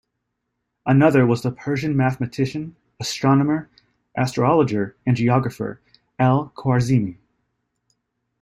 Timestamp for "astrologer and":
4.17-5.15